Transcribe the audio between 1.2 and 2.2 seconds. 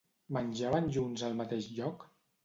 al mateix lloc?